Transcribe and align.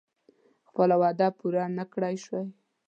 خپله 0.67 0.95
وعده 1.01 1.27
پوره 1.37 1.63
نه 1.77 1.83
کړای 1.93 2.15
شوه. 2.25 2.41